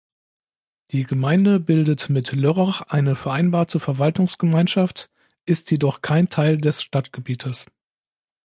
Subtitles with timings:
[0.89, 5.11] Die Gemeinde bildet mit Lörrach eine Vereinbarte Verwaltungsgemeinschaft,
[5.45, 7.67] ist jedoch kein Teil des Stadtgebietes.